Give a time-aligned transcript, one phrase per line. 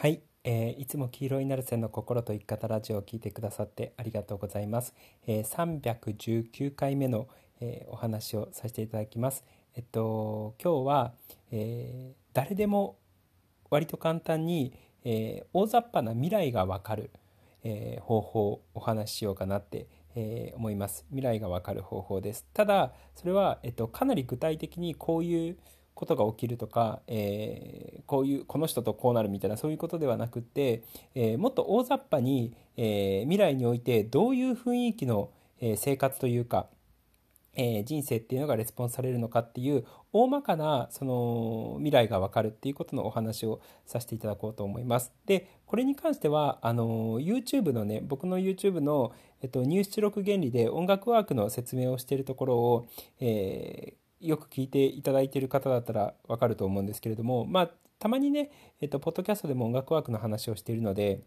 [0.00, 4.94] はい、えー、いつも黄色いナルセの心と生き方ラジオを聞いてくださってありがとうございます。
[5.26, 7.26] えー、319回目の、
[7.60, 9.44] えー、お話をさせていただきます。
[9.74, 11.14] えっと今日は、
[11.50, 12.96] えー、誰でも
[13.70, 14.72] 割と簡単に、
[15.02, 17.10] えー、大雑把な未来がわかる、
[17.64, 21.06] えー、方法をお話ししようかなって、えー、思います。
[21.08, 22.46] 未来がわかる方法です。
[22.54, 25.58] ただそれは、えっと、かなり具体的にこういう
[25.98, 30.84] ことが起きるとか、えー、こういうこの人とこうなるみたいなそういうことではなくて、
[31.16, 35.30] えー、もっと大雑把に、えー、未来においてどういう雰囲気の、
[35.60, 36.68] え生活というか、
[37.54, 45.12] え人生っていうのがレスポンスされるのかっていう大まかなその未来が分かるっていうことのお話をさせていただこうと思います。
[45.26, 49.12] でこれに関してはあの YouTube のね僕の YouTube の、
[49.42, 52.88] えっと、入出力原理で音楽ワークの説明をしているところを、
[53.18, 58.50] えーよく聞いていただいている方だったらわかると思うんですけれども、まあ、たまにね、
[58.80, 61.22] えっと、ポッドキャストでも音楽ワークの話をしているので、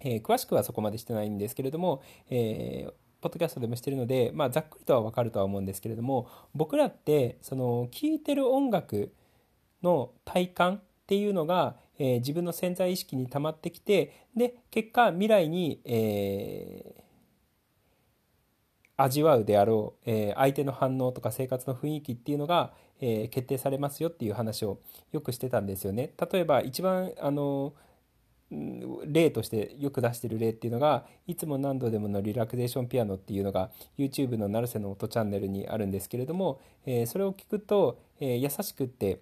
[0.00, 9.12] えー、詳しくはそこまでしてないんですけれども、えー、ポッドキャストでもしてるので、まあ、ざっくりとはわかるとは思うんですけれども僕らってその聴いてる音楽
[9.82, 17.02] の体感っていうのが、えー、自分の潜在意識に溜まってきてで結果未来に、えー、
[19.02, 24.78] 味わうであろう、えー、相手の反応とか生活の雰囲気っていうのが、えー、決定されますよっていう話を
[25.12, 26.12] よくしてたんですよね。
[26.32, 27.72] 例えば一番あの
[29.06, 39.20] 例としてよく出してる例っていうのがいつも何度でものリラクゼーションピアノっていうのが YouTube の成瀬の音チャンネルにあるんですけれども、えー、それを聞くと、え優しくって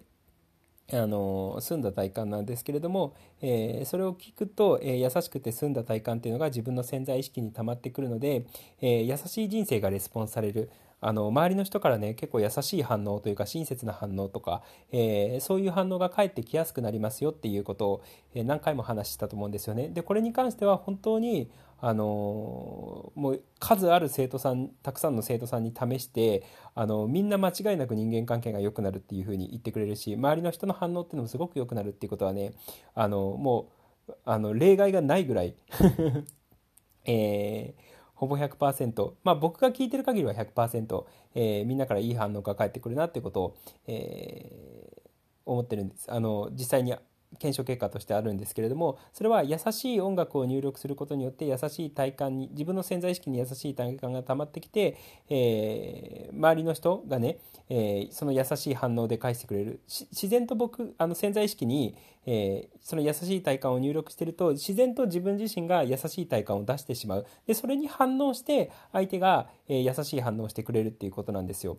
[0.91, 8.45] あの澄んだ体感なんですけれども、えー、それを聞くと、えー、優しくて澄んだ体感っていうのが自分の潜在意識に溜まってくるので、
[8.81, 10.69] えー、優しい人生がレスポンスされる。
[11.01, 19.89] あの周りの人からね結構優しい反応というか親切な反応とか、えー、そういう反応が返ってきやすくなりますよっていうことを、えー、何回も話したと思うんですよね。
[19.89, 21.49] でこれに関しては本当に
[21.81, 26.43] あのもう数ある生徒さんたくさんの生徒さんに試して
[26.75, 32.53] あのみんな間違いなく人間関係が良くなるっていうふうに言ってくれるし周りの人の反応っていうのもすごく良くなるっていうことはね
[32.95, 33.69] あのも
[34.09, 35.55] うあの例外がないぐらい
[37.05, 43.57] えーほぼ100%、まあ僕が聞いてる限りは100%、えー、みんなからいい反応が返ってくるなってことを、
[43.87, 45.09] えー、
[45.45, 46.11] 思ってるんです。
[46.11, 46.93] あの、実際に
[47.37, 54.97] 検証結果としてあるんですけれどもそれは優しい音楽を入力することによって優しい体感に自分の潜在意識に優しい体感が溜まってきて、
[55.29, 57.37] えー、周りの人がね、
[57.69, 61.95] えー、その優しい反応で返してくれる自然と僕あの潜在意識に、
[62.25, 71.77] えー、その優しい体感を入力してると自然と自分自身が優しい体感を出してしまうでそれに反応して相手が、えー、優しい反応をしてくれるっていうことなんですよ。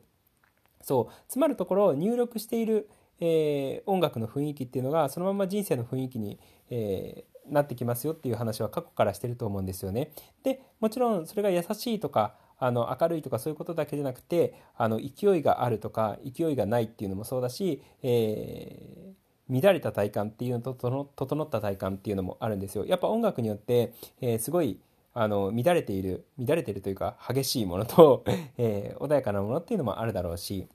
[0.83, 2.89] そうつまるところ入力している
[3.21, 6.39] えー、音楽の雰囲気っていうのがそのまま人生の雰囲気に、
[6.71, 10.13] えー、なってきますよっていう話は過去からしてると思うんですよね。
[10.43, 20.75] でもちろんそれが優しいとかあの明るいとかそういうことだけじゃなくてあの勢いがあるとか勢いがないっていうのもそうだし、えー、乱れた体感っていうのと
[21.17, 22.85] 整った体感っていうのもあるんですよ。
[22.85, 24.79] やっぱ音楽によって、え、すごい
[25.13, 28.25] あの乱れている乱れているというか激しいものと、
[28.59, 30.69] え、穏やかなものっていうのもあるだろうし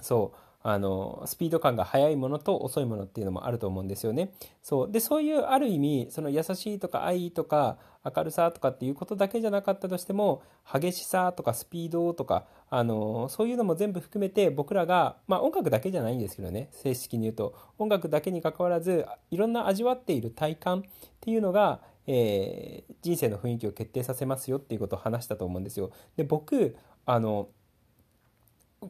[0.00, 4.32] そうあのスピード感が速いものと遅いものっていうのもあると思うんですよね。
[4.62, 20.82] そうでそういうある意味その優しいとか愛とか明るさとかっていうことだけじゃなかったとしても激しさとかスピードとかあのそういうのも全部含めて僕らが、まあ、音楽だけじゃないんですけどね正式に言うと音楽だけにかかわらずいろんな味わっている体感っ
[21.20, 25.90] ていうのが、えー、人生の雰囲気を決定させますよっていうことを話したと思うんですよ。
[26.16, 27.48] で僕あの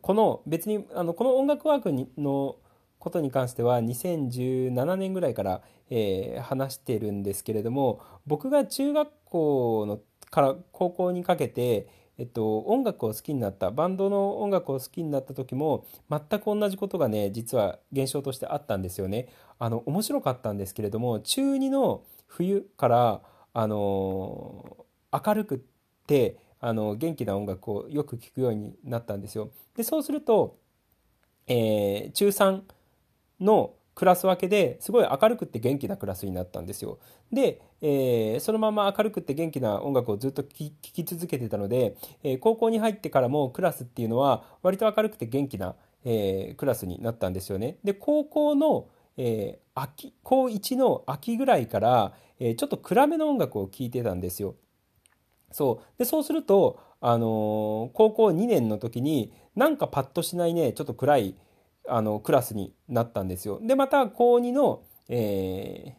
[0.02, 2.56] この別にあのこの音楽ワークにの
[2.98, 10.00] ことに関しては2017年ぐらいから、えー、話してるんですけれども僕が中学校の
[10.30, 19.28] から高校にかけて、えっと、音楽を好きになったバンドの音楽を好きになった時も全く同じことがね実は現象としてあったんですよね。
[19.58, 23.20] あの面白かったんですけれども中2の冬から
[23.52, 25.58] あの明るくっ
[26.06, 29.50] てあの元気な音楽をよく聴くようになったんですよ。
[29.76, 30.58] でそうすると、
[31.46, 32.62] えー、中3
[33.40, 36.98] のクラス分けですごい明るくて元気なクラスになったんですよ。
[37.32, 45.74] で、えー、そのまま明るくて元気な音楽をずっと聴き続けてたので、えー、高校に入ってからもクラスっていうのは割と明るくて元気な、
[46.04, 47.78] えー、クラスになったんですよね。
[47.84, 48.88] で高校の
[49.22, 54.54] え、秋高1の秋ぐらいから、え、ちょっと暗めの音楽を聴いてたんですよ。
[55.50, 61.34] そうでそうすると、あのー、高校2年の時になんかパッとしないねちょっと暗い
[61.88, 63.60] あのクラスになったんですよ。
[63.62, 65.96] でまた高2の、え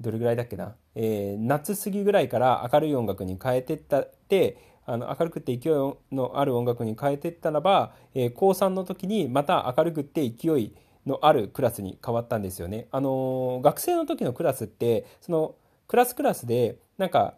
[0.00, 4.56] ー、どれぐらいだっけな、えー、夏過ぎぐらいから明るい音楽に変えてったって
[4.86, 5.74] あの明るくて勢い
[6.10, 10.74] のある音楽に変えてったらば、えー、高3の時にまた明るくて勢い
[11.06, 12.88] のあるクラスに変わったんですよね。
[12.90, 15.54] あのー、学生の時のクラスってその
[15.86, 17.34] クラスクラスでなんか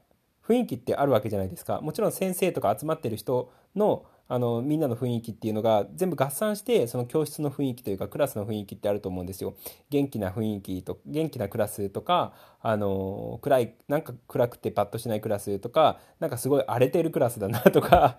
[0.46, 1.80] 雰囲気ってあるわけじゃないですか。
[1.80, 9.54] もちろん先生とか集まってる人のあのみんなの雰囲気っていうのが全部合算してその教室の雰囲気というかクラスの雰囲気ってあると思うんですよ。
[9.90, 18.16] 元気な雰囲気と元気なクラスとかあの暗いなんか暗くてパッとしないクラスとかなんかすごい荒れてるクラスだなとか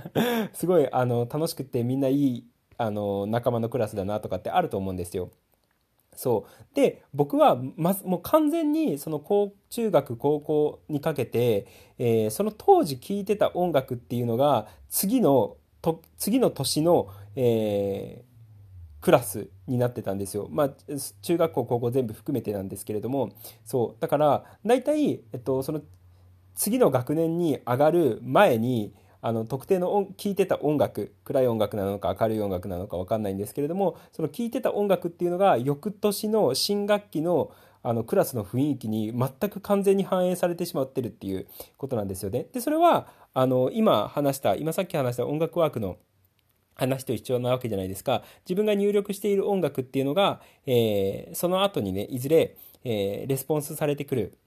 [0.52, 2.44] すごいあの楽しくてみんないい
[2.76, 5.30] あの仲間のクラスだなとかってあると思うんですよ。
[6.14, 6.74] そう。
[6.74, 11.66] で僕はまもう完全にその高中学高校にかけて、
[11.98, 20.48] えー、その当時聴いてた音楽っていうのが次のと次の年の、えー、クラスになってたんですよ。
[20.50, 20.70] まあ
[21.22, 23.30] 中学校高校全部含めてなんですけれども。
[23.64, 24.00] そう。
[24.00, 25.82] だから大体、えっと、その
[26.54, 28.94] 次の学年に上がる前に
[29.26, 37.50] あの特定の音聴いてた音楽暗い音楽なのか明るい音楽なのか分かんないんですけれどもその聴いてた音楽っていうのが翌年の新学期の
[37.82, 42.46] あのクラスの雰囲気に全く完全に反映されてしまってるっていうことなんですよね。
[42.52, 45.96] でそれはあの今話した今さっき話した音楽ワークの
[46.74, 54.38] 話と一緒なわけじゃないですか自分が入力している音楽っていうのが、えー、その後にねいずれ、えー、レスポンスされてくる、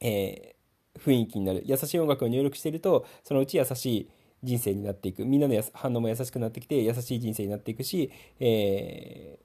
[0.00, 0.53] えー
[0.98, 1.62] 雰囲気になる。
[1.64, 4.10] 優しい音楽を入力しているとそのうち優しい
[4.42, 5.24] 人生になっていく。
[5.24, 8.10] みんなの反応も優しくなってきて優しい人生になっていくし、
[8.40, 9.38] え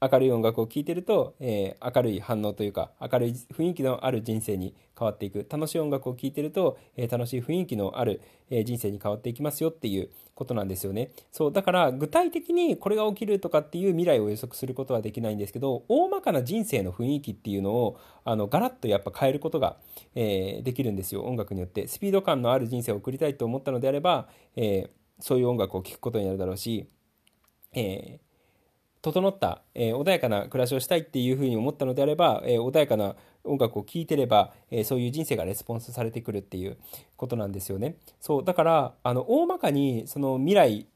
[0.00, 5.46] 明るい音楽を聴いてると、えー、明るい反応というか明るい雰囲気のある人生に変わっていく。
[5.48, 11.10] 楽しい音楽を聴いてると、えー、楽しい雰囲気のある、えー、人生に変わっていきますよっていうことなんですよね。
[11.32, 19.76] そうだから具体的にこれが起きるとかっていう未来を予測することはできないんですけど大まかな人生の雰囲気っていうのをあのガラッとやっぱ変えることが、
[20.14, 21.88] えできるんですよ音楽によって。
[21.88, 26.88] スピード感のある人生を送りたいと思ったのであれば、えそういう音楽を聴くことになるだろうし、
[27.72, 28.27] えー
[29.02, 36.76] 整った、えー、穏やかな暮らしをしたいっていうふうに思ったのであれば、えー、穏やかな音楽を聴いてれば、えー、そういう人生がレスポンスされてくるっていう
[37.16, 37.96] ことなんですよね。
[38.20, 40.86] そうだからあの大まかにその未来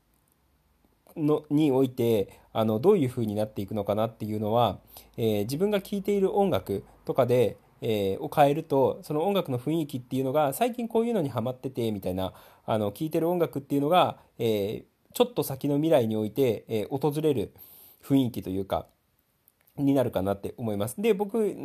[1.17, 4.79] のにおいてあのどういうふうになっていくのかなっていうのは、
[5.17, 12.33] え自分が聴いている音楽とかで、えを変えるとその音楽の雰囲気っていうのが最近こういうのにハマっててみたいな
[12.65, 14.85] あの聴いてる音楽っていうのが、え
[15.15, 17.53] ちょっと先の未来において、え訪れる。
[18.03, 18.87] 雰囲気というか
[19.77, 21.01] になるかなって思います。
[21.01, 21.57] で僕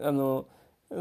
[0.00, 0.46] あの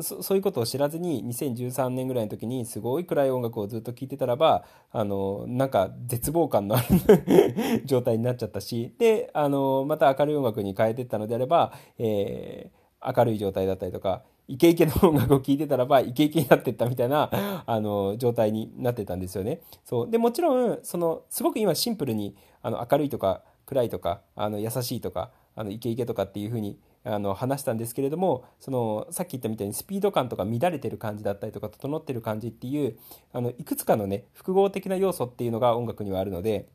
[0.01, 19.61] そそういうことを知らずに2013年ぐらいの時にすごい暗い音楽をずっと聴いてたらばあのなんか絶望感のある 状態になっちゃったしであのまた明るい音楽に変えてったのであれば、えー、明るい状態だったりとかイケイケの音楽を聴いてたらばイケイケになってったみたいなあの状態になってたんですよね。
[19.83, 32.97] そうでもちろんそのすごく今シンプルにあの明るいとか暗いとかあの優しいとかあのイケイケとかっていうふうにあの話したんですけれどもそのさっき言ったみたいにスピード感とか乱れてる感じだったりとか整ってる感じっていう
[33.31, 36.67] あのいくつかのね複合的な要素っていうのが音楽にはあるので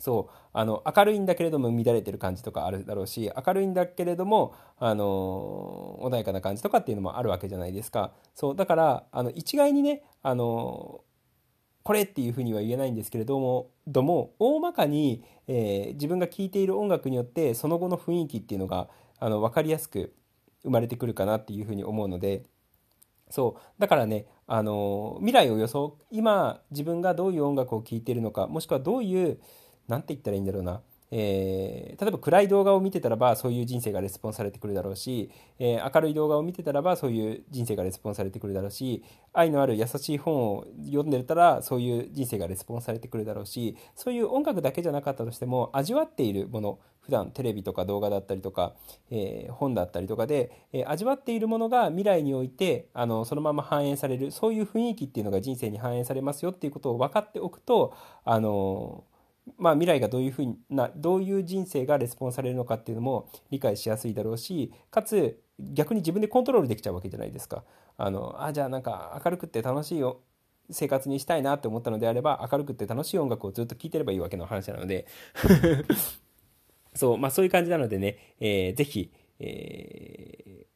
[0.00, 8.12] そうあの明るいんだけれども乱れてる感じとかあるだろうし明るいんだけれどもあの穏やかな感じとかっていうのもあるわけじゃないですか。
[8.34, 11.02] そうだからあの一概にねあの
[11.84, 18.88] これっていうふうには言えないんですけれどもども大まかに、えー、自分が聴いている音楽によってその後の雰囲気っていうのが
[19.20, 20.14] あの分かりやすく
[20.62, 22.42] 生まれてくるかなっていうふうに思うので
[23.30, 23.60] そう。
[23.78, 29.38] だからねあの未来を予想今自分がどういう音楽を聴いているのかもしくはどういう
[29.86, 30.80] 何て言ったらいいんだろうな
[31.16, 35.30] えー、例えば暗い動画を見てたらばそういう人生がレスポンされてくるだろうし、
[35.60, 48.74] えー、明るい動画を見てたらばそういう人生がレスポンされてくるだろうし愛のある優しい本を読んでたらそういう人生がレスポンされてくるだろうしそういう音楽だけじゃなかったとしても味わっているもの普段テレビとか動画だったりとか、
[49.12, 57.94] えー、本だったりとかで、えー、味わっているものが未来においてあのそのまま反映されるそういう雰囲気っていうのが人生に反映されますよっていうことを分かっておくと
[58.24, 59.04] あの
[59.58, 67.64] まあ、未来がどういうふうなどういう人生がレスポンスされるのかっていうのも理解しやすいだろうしかつ逆に自分でコントロールできちゃうわけじゃないですか。
[67.96, 70.20] あのあじゃあなんか明るくって楽しいよ
[70.70, 75.06] 生活にしたいなって思ったのであれば明るくって楽しい音楽をずっと聴いてればいいわけの話なので
[76.94, 80.66] そうまあそういう感じなのでね、えー、ぜひ、えー、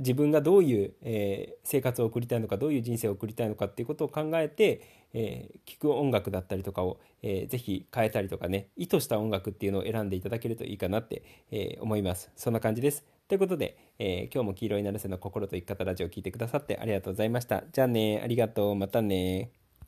[0.00, 17.62] 自分がどういう、え、生活を送りたいのかどういう人生を送りたいのかっていうことを考えて、えー、聴く音楽だったりとかを、えー、ぜひ変えたりとかね意図した音楽っていうのを選んでいただけるといいかなって、えー、思いますそんな感じですということで、えー今日も黄色いなるせの心と生き方ラジオを聴いてくださってありがとうございました。
[17.72, 19.52] じゃあね、ありがとう、またね。